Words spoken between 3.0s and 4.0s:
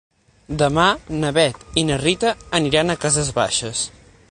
Cases Baixes.